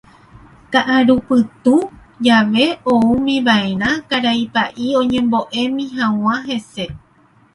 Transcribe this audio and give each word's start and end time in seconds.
Ka'arupytũ 0.73 1.75
jave 2.25 2.65
oúmiva'erã 2.93 3.89
karai 4.09 4.41
pa'i 4.55 4.87
oñembo'emi 5.01 5.85
hag̃ua 5.97 6.35
hese. 6.47 6.85